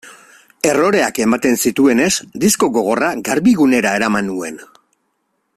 Erroreak 0.69 1.19
ematen 1.25 1.59
zituenez, 1.67 2.09
disko 2.45 2.71
gogorra 2.79 3.13
Garbigunera 3.31 3.93
eraman 4.01 4.31
nuen. 4.35 4.63